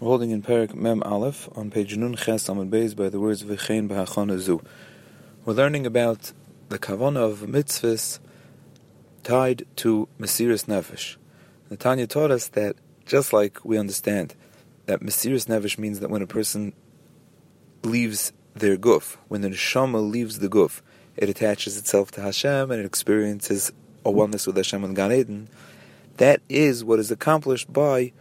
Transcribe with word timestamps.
We're 0.00 0.10
holding 0.10 0.30
in 0.30 0.42
Perik 0.42 0.76
Mem 0.76 1.02
Aleph 1.02 1.48
on 1.56 1.72
page 1.72 1.96
Nun 1.96 2.14
Ches 2.14 2.48
Amud 2.48 2.70
Beis 2.70 2.94
by 2.94 3.08
the 3.08 3.18
words 3.18 3.42
V'chein 3.42 3.88
B'hachon 3.88 4.38
Zu. 4.38 4.62
We're 5.44 5.54
learning 5.54 5.86
about 5.86 6.32
the 6.68 6.78
kavana 6.78 7.16
of 7.16 7.40
mitzvahs 7.40 8.20
tied 9.24 9.66
to 9.74 10.08
Mesiris 10.20 10.66
Nefesh. 10.66 11.16
Tanya 11.80 12.06
taught 12.06 12.30
us 12.30 12.46
that 12.46 12.76
just 13.06 13.32
like 13.32 13.64
we 13.64 13.76
understand 13.76 14.36
that 14.86 15.00
Mesiris 15.00 15.48
Nefesh 15.48 15.78
means 15.78 15.98
that 15.98 16.10
when 16.10 16.22
a 16.22 16.28
person 16.28 16.74
leaves 17.82 18.32
their 18.54 18.76
guf, 18.76 19.16
when 19.26 19.40
the 19.40 19.48
neshama 19.48 20.08
leaves 20.08 20.38
the 20.38 20.48
guf, 20.48 20.80
it 21.16 21.28
attaches 21.28 21.76
itself 21.76 22.12
to 22.12 22.20
Hashem 22.20 22.70
and 22.70 22.80
it 22.80 22.86
experiences 22.86 23.72
a 24.04 24.12
oneness 24.12 24.46
with 24.46 24.56
Hashem 24.56 24.84
and 24.84 24.94
Gan 24.94 25.10
Eden. 25.10 25.48
That 26.18 26.40
is 26.48 26.84
what 26.84 27.00
is 27.00 27.10
accomplished 27.10 27.72
by 27.72 28.12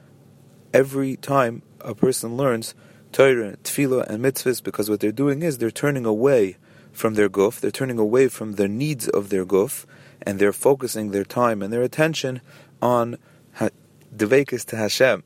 every 0.73 1.15
time 1.15 1.61
a 1.81 1.95
person 1.95 2.37
learns 2.37 2.75
Torah, 3.11 3.57
Tefillah, 3.63 4.07
and 4.07 4.23
mitzvahs, 4.23 4.61
because 4.61 4.89
what 4.89 4.99
they're 4.99 5.11
doing 5.11 5.41
is 5.41 5.57
they're 5.57 5.71
turning 5.71 6.05
away 6.05 6.57
from 6.91 7.13
their 7.13 7.29
guf, 7.29 7.59
they're 7.59 7.71
turning 7.71 7.99
away 7.99 8.27
from 8.27 8.53
the 8.53 8.67
needs 8.67 9.07
of 9.07 9.29
their 9.29 9.45
guf, 9.45 9.85
and 10.21 10.39
they're 10.39 10.53
focusing 10.53 11.11
their 11.11 11.23
time 11.23 11.61
and 11.61 11.71
their 11.71 11.83
attention 11.83 12.41
on 12.81 13.17
devekis 14.15 14.65
to 14.65 14.75
Hashem, 14.75 15.23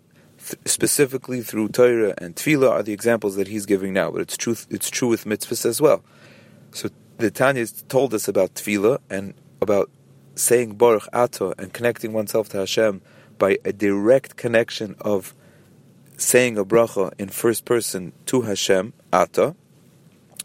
specifically 0.65 1.41
through 1.41 1.69
Torah 1.69 2.13
and 2.17 2.35
Tefillah 2.35 2.69
are 2.69 2.83
the 2.83 2.93
examples 2.93 3.35
that 3.35 3.47
he's 3.47 3.65
giving 3.65 3.93
now, 3.93 4.11
but 4.11 4.21
it's 4.21 4.35
true, 4.35 4.55
it's 4.69 4.89
true 4.89 5.07
with 5.07 5.25
mitzvahs 5.25 5.65
as 5.65 5.79
well. 5.79 6.03
So 6.71 6.89
the 7.17 7.31
Tanya 7.31 7.65
told 7.87 8.13
us 8.13 8.27
about 8.27 8.55
Tefillah 8.55 8.99
and 9.09 9.33
about 9.61 9.89
saying 10.35 10.75
Baruch 10.75 11.07
Ato 11.13 11.53
and 11.57 11.73
connecting 11.73 12.13
oneself 12.13 12.49
to 12.49 12.57
Hashem 12.57 13.01
by 13.41 13.57
a 13.65 13.73
direct 13.73 14.37
connection 14.37 14.95
of 15.01 15.33
saying 16.15 16.59
a 16.59 16.63
bracha 16.63 17.11
in 17.17 17.27
first 17.27 17.65
person 17.65 18.13
to 18.27 18.43
Hashem, 18.43 18.93
Ata, 19.11 19.55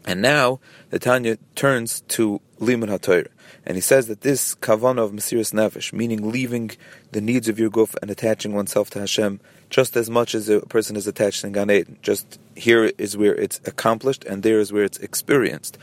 and 0.03 0.19
now 0.19 0.59
the 0.89 0.97
Tanya 0.97 1.37
turns 1.53 2.01
to 2.15 2.41
Limud 2.59 2.89
HaTorah. 2.89 3.27
And 3.67 3.77
he 3.77 3.81
says 3.81 4.07
that 4.07 4.21
this 4.21 4.55
kavana 4.55 5.03
of 5.03 5.11
Mesiris 5.11 5.53
Nefesh, 5.53 5.93
meaning 5.93 6.31
leaving 6.31 6.71
the 7.11 7.21
needs 7.21 7.47
of 7.47 7.59
your 7.59 7.69
guf 7.69 7.93
and 8.01 8.09
attaching 8.09 8.53
oneself 8.55 8.89
to 8.91 8.99
Hashem 8.99 9.41
just 9.69 9.95
as 9.95 10.09
much 10.09 10.33
as 10.33 10.49
a 10.49 10.61
person 10.61 10.95
is 10.95 11.05
attached 11.05 11.43
in 11.43 11.51
Gan 11.51 11.69
Eden. 11.69 11.99
Just 12.01 12.39
here 12.55 12.91
is 12.97 13.15
where 13.15 13.35
it's 13.35 13.61
accomplished 13.65 14.23
and 14.25 14.41
there 14.41 14.59
is 14.59 14.73
where 14.73 14.85
it's 14.85 14.97
experienced. 14.97 15.77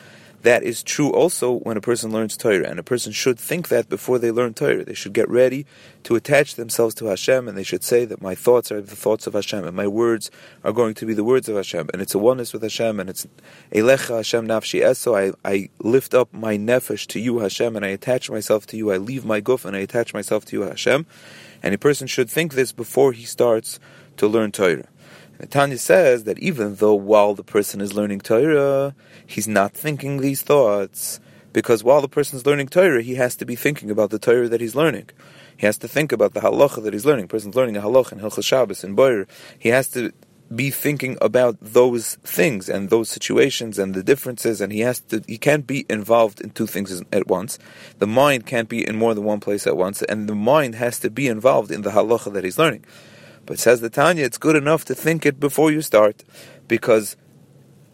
That 0.45 0.63
is 0.63 0.83
true 0.83 1.11
also 1.11 1.51
when 1.51 1.79
a 1.79 1.81
person 1.81 2.13
learns 2.13 2.37
Torah, 2.37 2.69
and 2.69 2.79
a 2.79 2.83
person 2.83 3.13
should 3.13 3.39
think 3.39 3.69
that 3.69 3.89
before 3.89 4.19
they 4.19 4.31
learn 4.31 4.53
Torah. 4.53 4.85
They 4.85 4.93
should 4.93 5.15
get 5.15 5.27
ready 5.31 5.65
to 6.03 6.17
attach 6.17 6.57
themselves 6.57 6.95
to 6.97 7.07
Hashem, 7.07 7.49
and 7.49 7.57
they 7.57 7.63
should 7.63 7.83
say 7.83 8.05
that 8.05 8.21
my 8.21 8.35
thoughts 8.35 8.71
are 8.71 8.83
the 8.83 8.95
thoughts 8.95 9.27
of 9.27 9.33
Hashem, 9.33 9.65
and 9.65 9.75
my 9.75 9.87
words 9.87 10.31
are 10.63 10.75
going 10.75 10.93
to 10.97 11.07
be 11.07 11.15
the 11.15 11.25
words 11.25 11.49
of 11.49 11.57
Hashem, 11.57 11.89
and 11.95 12.03
it's 12.03 12.15
a 12.15 12.19
oneness 12.19 12.53
with 12.53 12.61
Hashem, 12.61 13.01
and 13.01 13.09
it's 13.09 13.27
Elecha 13.73 14.19
Hashem 14.19 14.47
Nafshi 14.47 14.83
Eso. 14.83 15.17
I, 15.17 15.33
I 15.47 15.71
lift 15.79 16.13
up 16.13 16.31
my 16.31 16.59
nefesh 16.59 17.07
to 17.07 17.21
you, 17.21 17.39
Hashem, 17.39 17.75
and 17.75 17.83
I 17.83 17.89
attach 17.89 18.31
myself 18.31 18.67
to 18.67 18.77
you. 18.77 18.93
I 18.93 18.99
leave 18.99 19.25
my 19.25 19.41
guf 19.41 19.65
and 19.65 19.75
I 19.75 19.81
attach 19.81 20.13
myself 20.13 20.45
to 20.47 20.57
you, 20.57 20.63
Hashem. 20.65 21.07
And 21.63 21.75
a 21.75 21.79
person 21.79 22.07
should 22.07 22.29
think 22.29 22.53
this 22.53 22.71
before 22.71 23.13
he 23.13 23.25
starts 23.25 23.81
to 24.19 24.29
learn 24.29 24.53
Torah. 24.53 24.89
And 25.39 25.51
Tanya 25.51 25.79
says 25.79 26.25
that 26.25 26.39
even 26.39 26.77
though 26.77 26.95
while 26.95 27.35
the 27.35 27.45
person 27.45 27.81
is 27.81 27.95
learning 27.95 28.21
Torah, 28.21 28.95
he's 29.27 29.49
not 29.49 29.73
thinking 29.73 30.19
these 30.19 30.43
thoughts, 30.43 31.21
because 31.53 31.83
while 31.83 32.01
the 32.01 32.09
person 32.09 32.37
is 32.37 32.47
learning 32.47 32.69
Torah, 32.69 33.03
he 33.03 33.15
has 33.17 33.37
to 33.37 33.45
be 33.45 33.57
thinking 33.57 33.91
about 33.91 34.11
the 34.11 34.19
Torah 34.19 34.49
that 34.49 34.61
he's 34.61 34.75
learning. 34.75 35.11
He 35.57 35.67
has 35.67 35.79
to 35.79 35.89
think 35.89 36.13
about 36.13 36.35
the 36.35 36.41
halacha 36.41 36.83
that 36.83 36.93
he's 36.93 37.07
learning. 37.07 37.27
The 37.27 37.31
person's 37.31 37.55
learning 37.55 37.77
a 37.77 37.81
halacha 37.81 38.13
in 38.13 38.21
Hilchas 38.21 38.45
Shabbos 38.45 38.85
and 38.85 38.97
Boyer. 38.97 39.27
He 39.59 39.69
has 39.69 39.89
to 39.89 40.13
be 40.55 40.71
thinking 40.71 41.17
about 41.21 41.57
those 41.61 42.17
things 42.17 42.69
and 42.69 42.91
those 42.91 43.09
situations 43.09 43.79
and 43.79 43.95
the 43.95 44.03
differences, 44.03 44.61
and 44.61 44.73
he 44.73 44.81
has 44.81 45.01
to. 45.01 45.23
He 45.27 45.39
can't 45.39 45.67
be 45.67 45.87
involved 45.89 46.41
in 46.41 46.51
two 46.51 46.67
things 46.67 47.03
at 47.13 47.27
once. 47.27 47.59
The 47.99 48.07
mind 48.07 48.47
can't 48.47 48.69
be 48.69 48.87
in 48.87 48.97
more 48.97 49.15
than 49.15 49.25
one 49.25 49.41
place 49.41 49.67
at 49.67 49.77
once, 49.77 50.03
and 50.03 50.29
the 50.29 50.35
mind 50.35 50.75
has 50.75 50.99
to 51.01 51.11
be 51.11 51.29
involved 51.29 51.71
in 51.71 51.83
the 51.83 51.91
halacha 51.91 52.33
that 52.35 52.45
he's 52.45 52.59
learning. 52.59 52.85
But 53.47 53.59
says 53.59 53.81
the 53.81 53.91
Tanya, 53.91 54.25
it's 54.25 54.39
good 54.39 54.57
enough 54.57 54.85
to 54.87 54.95
think 54.95 55.27
it 55.27 55.39
before 55.39 55.71
you 55.71 55.83
start, 55.83 56.25
because 56.69 57.17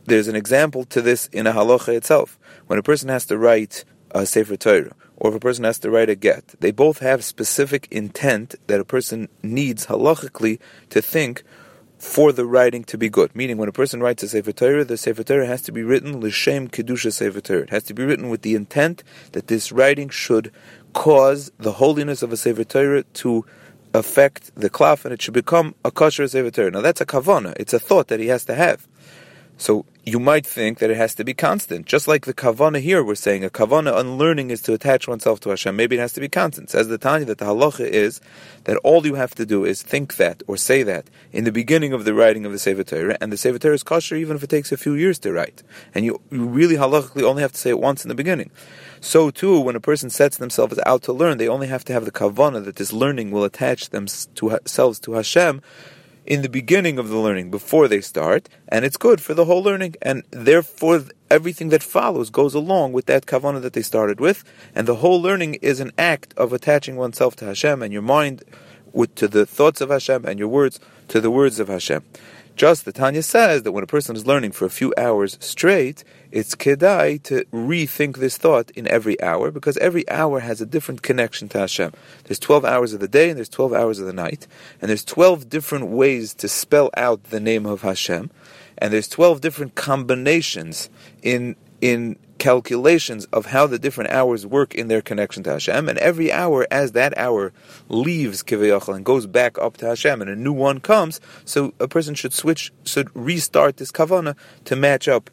there's 0.05 0.29
an 0.29 0.37
example 0.37 0.85
to 0.85 1.01
this 1.01 1.27
in 1.29 1.47
a 1.47 1.53
halacha 1.53 1.95
itself. 1.95 2.39
When 2.67 2.79
a 2.79 2.83
person 2.83 3.09
has 3.09 3.27
to 3.27 3.39
write 3.39 3.85
a 4.13 4.27
Sefer 4.27 4.57
Torah, 4.57 4.93
or 5.17 5.31
if 5.31 5.37
a 5.37 5.41
person 5.41 5.65
has 5.65 5.79
to 5.81 5.91
write 5.91 6.09
a 6.09 6.15
get, 6.15 6.55
they 6.61 6.71
both 6.71 7.01
have 7.01 7.25
specific 7.25 7.87
intent 7.91 8.55
that 8.67 8.81
a 8.81 8.85
person 8.85 9.29
needs 9.43 9.87
halachically 9.87 10.59
to 10.89 11.03
think 11.03 11.43
for 11.99 12.33
the 12.33 12.47
writing 12.47 12.83
to 12.85 12.97
be 12.97 13.11
good. 13.11 13.35
Meaning, 13.37 13.59
when 13.59 13.69
a 13.69 13.73
person 13.73 14.01
writes 14.01 14.23
a 14.23 14.29
Sefer 14.29 14.53
Torah, 14.53 14.85
the 14.85 14.97
Sefer 14.97 15.23
Torah 15.23 15.47
has 15.47 15.61
to 15.63 15.73
be 15.73 15.83
written 15.83 16.19
l'shem 16.21 16.69
kedusha 16.69 17.13
Sefer 17.13 17.43
Torah. 17.43 17.63
It 17.63 17.71
has 17.71 17.83
to 17.85 17.95
be 17.95 18.05
written 18.05 18.31
with 18.31 18.41
the 18.41 18.55
intent 18.55 19.05
that 19.33 19.49
this 19.49 19.71
writing 19.71 20.09
should 20.09 20.51
cause 20.95 21.53
the 21.59 21.73
holiness 21.73 22.23
of 22.23 22.33
a 22.33 22.39
Sefer 22.39 22.65
Torah 22.65 23.03
to 23.03 23.45
affect 23.95 24.55
the 24.55 24.71
klaf 24.71 25.05
and 25.05 25.13
it 25.13 25.23
should 25.23 25.35
become 25.35 25.75
a 25.85 25.91
kosher 25.91 26.29
Torah. 26.29 26.71
Now 26.71 26.81
that's 26.81 27.01
a 27.01 27.07
kavana. 27.07 27.55
It's 27.59 27.73
a 27.73 27.79
thought 27.79 28.09
that 28.09 28.21
he 28.21 28.29
has 28.29 28.45
to 28.47 28.55
have. 28.55 28.87
So 29.61 29.85
you 30.07 30.19
might 30.19 30.47
think 30.47 30.79
that 30.79 30.91
it 30.91 30.97
has 30.97 31.15
to 31.17 31.23
be 31.23 31.35
constant. 31.35 31.85
Just 31.85 32.09
like 32.09 32.25
the 32.25 32.33
kavana 32.33 32.81
here, 32.81 33.05
we're 33.05 33.15
saying 33.15 33.45
a 33.45 33.51
kavana 33.51 33.95
unlearning 33.95 34.51
is 34.51 34.63
to 34.63 34.73
attach 34.73 35.07
oneself 35.07 35.39
to 35.41 35.51
Hashem. 35.51 35.77
Maybe 35.77 35.97
it 35.97 36.01
has 36.01 36.15
to 36.15 36.21
be 36.21 36.31
constant. 36.31 36.71
Says 36.71 36.89
the 36.89 36.97
Tanya 36.97 37.27
that 37.27 37.37
the 37.37 37.45
halacha 37.45 37.87
is 37.87 38.23
that 38.65 38.79
all 38.79 39.07
you 39.07 39.17
have 39.17 39.35
to 39.35 39.45
do 39.45 39.67
is 39.67 39.83
think 39.83 40.17
that 40.17 40.43
or 40.47 40.57
say 40.57 40.83
that 40.85 41.11
in 41.31 41.45
the 41.45 41.53
beginning 41.53 41.93
of 41.93 42.07
the 42.07 42.15
writing 42.15 42.47
of 42.47 42.53
the 42.53 42.59
Sefer 42.59 42.85
Torah, 42.85 43.19
and 43.21 43.31
the 43.31 43.37
Sefer 43.37 43.59
Torah 43.59 43.75
is 43.75 43.83
kosher 43.83 44.17
even 44.17 44.35
if 44.35 44.43
it 44.43 44.49
takes 44.49 44.73
a 44.73 44.79
few 44.79 44.95
years 44.95 45.19
to 45.19 45.31
write. 45.31 45.63
And 45.95 46.07
you, 46.07 46.23
you 46.31 46.47
really 46.47 46.77
halachically 46.77 47.23
only 47.23 47.43
have 47.43 47.53
to 47.53 47.59
say 47.59 47.69
it 47.69 47.79
once 47.79 48.03
in 48.03 48.09
the 48.09 48.15
beginning. 48.15 48.51
So 49.03 49.31
too, 49.31 49.61
when 49.61 49.77
a 49.77 49.81
person 49.81 50.09
sets 50.09 50.39
themselves 50.39 50.81
out 50.87 51.03
to 51.03 51.13
learn, 51.13 51.37
they 51.37 51.49
only 51.49 51.67
have 51.67 51.85
to 51.85 51.93
have 51.93 52.07
the 52.07 52.13
kavana 52.13 52.65
that 52.65 52.77
this 52.77 52.95
learning 52.95 53.31
will 53.31 53.45
attach 53.45 53.91
themselves 53.91 54.99
to 55.01 55.13
Hashem 55.13 55.61
in 56.31 56.43
the 56.43 56.49
beginning 56.49 56.97
of 56.97 57.09
the 57.09 57.19
learning 57.19 57.51
before 57.51 57.89
they 57.89 58.01
start, 58.01 58.49
and 58.69 58.85
it's 58.85 58.97
good 58.97 59.21
for 59.21 59.35
the 59.35 59.47
whole 59.47 59.65
learning, 59.65 59.97
and 60.01 60.23
therefore 60.31 61.03
everything 61.29 61.71
that 61.71 61.83
follows 61.83 62.31
goes 62.31 62.55
along 62.55 62.93
with 62.93 63.07
that 63.07 63.27
kavana 63.27 63.61
that 63.61 63.73
they 63.73 63.83
started 63.83 64.21
with, 64.21 64.45
and 64.73 64.87
the 64.87 64.95
whole 65.03 65.21
learning 65.21 65.55
is 65.55 65.81
an 65.81 65.91
act 65.99 66.33
of 66.37 66.53
attaching 66.53 66.95
oneself 66.95 67.35
to 67.35 67.47
Hashem 67.47 67.83
and 67.83 67.93
your 67.93 68.03
mind 68.03 68.45
with, 68.93 69.13
to 69.17 69.27
the 69.27 69.45
thoughts 69.45 69.81
of 69.81 69.91
Hashem 69.91 70.25
and 70.25 70.39
your 70.39 70.47
words 70.47 70.79
to 71.09 71.21
the 71.21 71.33
words 71.33 71.59
of 71.59 71.67
Hashem. 71.67 72.05
Just 72.57 72.85
the 72.85 72.93
Tanya 72.93 73.23
says 73.23 73.63
that 73.63 73.73
when 73.73 73.85
a 73.85 73.87
person 73.87 74.15
is 74.15 74.27
learning 74.27 74.53
for 74.53 74.67
a 74.67 74.71
few 74.71 74.93
hours 74.99 75.39
straight, 75.41 76.05
it's 76.31 76.55
kedai 76.55 77.23
to 77.23 77.45
rethink 77.47 78.19
this 78.19 78.37
thought 78.37 78.71
in 78.73 78.87
every 78.89 79.21
hour 79.23 79.51
because 79.51 79.77
every 79.79 80.09
hour 80.11 80.41
has 80.41 80.61
a 80.61 80.67
different 80.67 81.03
connection 81.03 81.49
to 81.51 81.59
Hashem. 81.59 81.93
There's 82.25 82.39
12 82.39 82.65
hours 82.65 82.93
of 82.93 83.01
the 83.01 83.09
day 83.09 83.31
and 83.31 83.39
there's 83.39 83.49
12 83.49 83.73
hours 83.73 83.99
of 83.99 84.07
the 84.07 84.13
night, 84.13 84.47
and 84.81 84.89
there's 84.89 85.05
12 85.05 85.49
different 85.49 85.89
ways 85.89 86.35
to 86.35 86.49
spell 86.49 86.91
out 86.97 87.25
the 87.25 87.41
name 87.41 87.67
of 87.67 87.83
Hashem, 87.83 88.31
and 88.79 88.93
there's 88.93 89.09
12 89.09 89.41
different 89.41 89.75
combinations 89.75 90.91
in 91.23 91.57
in 91.81 92.19
calculations 92.41 93.27
of 93.27 93.47
how 93.47 93.69
the 93.69 93.79
different 93.79 94.11
hours 94.11 94.45
work 94.45 94.75
in 94.75 94.89
their 94.89 95.03
connection 95.03 95.45
to 95.45 95.53
Hashem, 95.53 95.89
and 95.89 95.99
every 95.99 96.33
hour, 96.33 96.67
as 96.71 96.93
that 96.93 97.17
hour 97.17 97.53
leaves 97.89 98.43
Kivayachal 98.43 98.97
and 98.97 99.05
goes 99.05 99.27
back 99.29 99.59
up 99.59 99.77
to 99.77 99.87
Hashem, 99.87 100.21
and 100.21 100.31
a 100.31 100.35
new 100.35 100.53
one 100.53 100.81
comes, 100.81 101.21
so 101.45 101.73
a 101.79 101.87
person 101.87 102.17
should 102.17 102.33
switch, 102.33 102.73
should 102.85 103.15
restart 103.15 103.77
this 103.77 103.93
kavana 103.93 104.35
to 104.65 104.75
match 104.75 105.07
up 105.07 105.31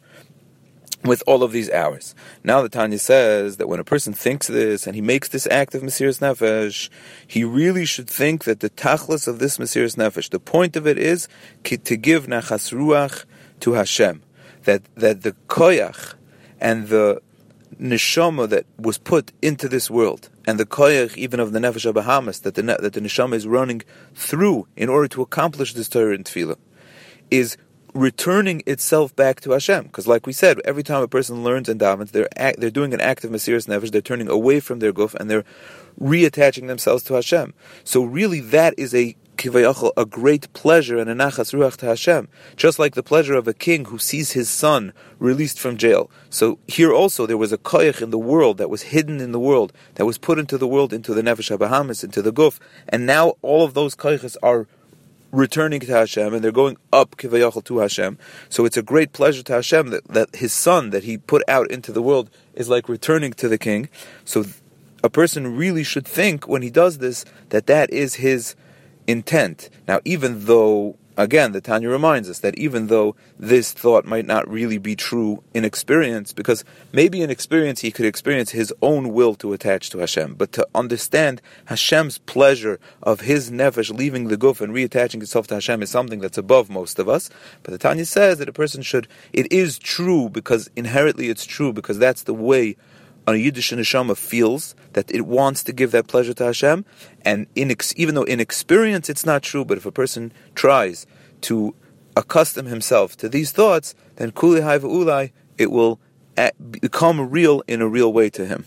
with 1.04 1.22
all 1.26 1.42
of 1.42 1.52
these 1.52 1.70
hours. 1.70 2.14
Now 2.44 2.60
the 2.60 2.68
Tanya 2.68 2.98
says 2.98 3.56
that 3.56 3.68
when 3.68 3.80
a 3.80 3.84
person 3.84 4.12
thinks 4.12 4.48
this 4.48 4.86
and 4.86 4.94
he 4.94 5.00
makes 5.00 5.28
this 5.28 5.46
act 5.50 5.74
of 5.74 5.82
Mesiris 5.82 6.18
Nefesh, 6.20 6.90
he 7.26 7.42
really 7.44 7.84
should 7.84 8.10
think 8.10 8.44
that 8.44 8.60
the 8.60 8.70
tachlis 8.70 9.26
of 9.26 9.38
this 9.38 9.58
Mesiris 9.58 9.96
Nefesh, 9.96 10.28
the 10.28 10.40
point 10.40 10.76
of 10.76 10.86
it 10.86 10.98
is 10.98 11.28
to 11.64 11.96
give 11.96 12.26
Nachas 12.26 12.72
Ruach 12.72 13.24
to 13.60 13.72
Hashem. 13.72 14.22
That, 14.64 14.82
that 14.96 15.22
the 15.22 15.32
koyach 15.48 16.14
and 16.60 16.88
the 16.88 17.20
neshama 17.80 18.48
that 18.48 18.66
was 18.78 18.98
put 18.98 19.32
into 19.42 19.68
this 19.68 19.90
world, 19.90 20.28
and 20.46 20.58
the 20.58 20.66
koyach 20.66 21.16
even 21.16 21.40
of 21.40 21.52
the 21.52 21.58
nefesh 21.58 21.90
habahamis 21.90 22.42
that 22.42 22.54
the 22.54 22.62
that 22.62 22.92
the 22.92 23.00
neshama 23.00 23.34
is 23.34 23.46
running 23.46 23.82
through 24.14 24.66
in 24.76 24.88
order 24.88 25.08
to 25.08 25.22
accomplish 25.22 25.74
this 25.74 25.88
Torah 25.88 26.14
and 26.14 26.24
tefillah, 26.24 26.56
is 27.30 27.56
returning 27.94 28.62
itself 28.66 29.14
back 29.16 29.40
to 29.40 29.52
Hashem. 29.52 29.84
Because, 29.84 30.06
like 30.06 30.26
we 30.26 30.32
said, 30.32 30.60
every 30.64 30.82
time 30.82 31.02
a 31.02 31.08
person 31.08 31.42
learns 31.42 31.68
and 31.68 31.80
davens, 31.80 32.10
they're 32.10 32.28
they're 32.58 32.70
doing 32.70 32.94
an 32.94 33.00
act 33.00 33.24
of 33.24 33.30
Mesiris 33.30 33.66
Nefesh. 33.66 33.90
They're 33.90 34.00
turning 34.00 34.28
away 34.28 34.60
from 34.60 34.78
their 34.78 34.92
guf 34.92 35.14
and 35.14 35.30
they're 35.30 35.44
reattaching 36.00 36.66
themselves 36.66 37.02
to 37.04 37.14
Hashem. 37.14 37.54
So, 37.84 38.02
really, 38.02 38.40
that 38.40 38.74
is 38.76 38.94
a 38.94 39.16
a 39.44 40.06
great 40.06 40.52
pleasure 40.52 40.98
and 40.98 41.08
a 41.08 41.14
nachas 41.14 41.54
ruach 41.54 41.76
to 41.78 41.86
Hashem, 41.86 42.28
just 42.56 42.78
like 42.78 42.94
the 42.94 43.02
pleasure 43.02 43.34
of 43.34 43.46
a 43.46 43.54
king 43.54 43.86
who 43.86 43.98
sees 43.98 44.32
his 44.32 44.48
son 44.48 44.92
released 45.18 45.58
from 45.58 45.76
jail. 45.76 46.10
So 46.30 46.58
here 46.66 46.92
also 46.92 47.26
there 47.26 47.36
was 47.36 47.52
a 47.52 47.58
koyach 47.58 48.02
in 48.02 48.10
the 48.10 48.18
world 48.18 48.58
that 48.58 48.70
was 48.70 48.82
hidden 48.82 49.20
in 49.20 49.32
the 49.32 49.40
world, 49.40 49.72
that 49.94 50.06
was 50.06 50.18
put 50.18 50.38
into 50.38 50.58
the 50.58 50.68
world, 50.68 50.92
into 50.92 51.14
the 51.14 51.22
nefesh 51.22 51.56
habahamis, 51.56 52.04
into 52.04 52.22
the 52.22 52.32
guf, 52.32 52.58
and 52.88 53.06
now 53.06 53.34
all 53.42 53.64
of 53.64 53.74
those 53.74 53.94
koyachs 53.94 54.36
are 54.42 54.66
returning 55.30 55.80
to 55.80 55.92
Hashem 55.92 56.32
and 56.32 56.42
they're 56.42 56.52
going 56.52 56.76
up 56.92 57.16
kivayachal 57.16 57.64
to 57.64 57.78
Hashem. 57.78 58.18
So 58.48 58.64
it's 58.64 58.76
a 58.76 58.82
great 58.82 59.12
pleasure 59.12 59.42
to 59.42 59.52
Hashem 59.54 59.90
that, 59.90 60.08
that 60.08 60.36
his 60.36 60.52
son 60.52 60.90
that 60.90 61.04
he 61.04 61.18
put 61.18 61.42
out 61.48 61.70
into 61.70 61.92
the 61.92 62.02
world 62.02 62.30
is 62.54 62.68
like 62.68 62.88
returning 62.88 63.32
to 63.34 63.48
the 63.48 63.58
king. 63.58 63.88
So 64.24 64.44
a 65.04 65.10
person 65.10 65.56
really 65.56 65.84
should 65.84 66.06
think 66.06 66.48
when 66.48 66.62
he 66.62 66.70
does 66.70 66.98
this 66.98 67.24
that 67.50 67.66
that 67.66 67.90
is 67.90 68.14
his 68.14 68.56
intent. 69.08 69.70
Now, 69.88 70.00
even 70.04 70.44
though 70.44 70.96
Again, 71.18 71.50
the 71.50 71.60
Tanya 71.60 71.88
reminds 71.88 72.30
us 72.30 72.38
that 72.38 72.56
even 72.56 72.86
though 72.86 73.16
this 73.40 73.72
thought 73.72 74.04
might 74.04 74.24
not 74.24 74.48
really 74.48 74.78
be 74.78 74.94
true 74.94 75.42
in 75.52 75.64
experience, 75.64 76.32
because 76.32 76.62
maybe 76.92 77.22
in 77.22 77.28
experience 77.28 77.80
he 77.80 77.90
could 77.90 78.06
experience 78.06 78.50
his 78.50 78.72
own 78.82 79.12
will 79.12 79.34
to 79.34 79.52
attach 79.52 79.90
to 79.90 79.98
Hashem, 79.98 80.36
but 80.36 80.52
to 80.52 80.64
understand 80.76 81.42
Hashem's 81.64 82.18
pleasure 82.18 82.78
of 83.02 83.22
his 83.22 83.50
nefesh 83.50 83.92
leaving 83.92 84.28
the 84.28 84.36
guf 84.36 84.60
and 84.60 84.72
reattaching 84.72 85.20
itself 85.20 85.48
to 85.48 85.54
Hashem 85.54 85.82
is 85.82 85.90
something 85.90 86.20
that's 86.20 86.38
above 86.38 86.70
most 86.70 87.00
of 87.00 87.08
us. 87.08 87.30
But 87.64 87.72
the 87.72 87.78
Tanya 87.78 88.04
says 88.04 88.38
that 88.38 88.48
a 88.48 88.52
person 88.52 88.82
should, 88.82 89.08
it 89.32 89.52
is 89.52 89.76
true 89.76 90.28
because 90.28 90.70
inherently 90.76 91.30
it's 91.30 91.46
true 91.46 91.72
because 91.72 91.98
that's 91.98 92.22
the 92.22 92.34
way 92.34 92.76
a 93.34 93.38
Yiddish 93.38 93.72
neshama 93.72 94.16
feels 94.16 94.74
that 94.92 95.10
it 95.10 95.26
wants 95.26 95.62
to 95.64 95.72
give 95.72 95.90
that 95.92 96.06
pleasure 96.06 96.34
to 96.34 96.44
Hashem, 96.44 96.84
and 97.24 97.46
in 97.54 97.74
even 97.96 98.14
though 98.14 98.22
in 98.22 98.40
experience 98.40 99.08
it's 99.08 99.26
not 99.26 99.42
true, 99.42 99.64
but 99.64 99.78
if 99.78 99.86
a 99.86 99.92
person 99.92 100.32
tries 100.54 101.06
to 101.42 101.74
accustom 102.16 102.66
himself 102.66 103.16
to 103.18 103.28
these 103.28 103.52
thoughts, 103.52 103.94
then 104.16 104.32
kuli 104.32 104.60
ulai 104.60 105.32
it 105.56 105.70
will 105.70 106.00
eh, 106.36 106.50
become 106.58 107.30
real 107.30 107.62
in 107.68 107.80
a 107.80 107.88
real 107.88 108.12
way 108.12 108.30
to 108.30 108.46
him. 108.46 108.64